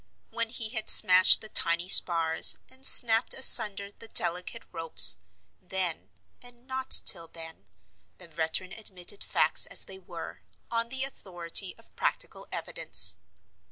[0.31, 6.09] When he had smashed the tiny spars, and snapped asunder the delicate ropes—then,
[6.41, 7.67] and not till then,
[8.17, 10.41] the veteran admitted facts as they were,
[10.71, 13.17] on the authority of practical evidence.